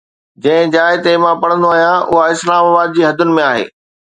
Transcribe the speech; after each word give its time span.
جنهن 0.41 0.67
جاءِ 0.73 0.91
تي 1.03 1.11
مان 1.23 1.35
پڙهندو 1.41 1.67
آهيان، 1.75 1.99
اها 2.13 2.23
اسلام 2.35 2.63
آباد 2.71 2.89
جي 2.95 3.01
حدن 3.09 3.29
۾ 3.41 3.49
آهي 3.51 3.65